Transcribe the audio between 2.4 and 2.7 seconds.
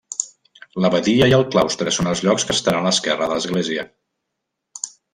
que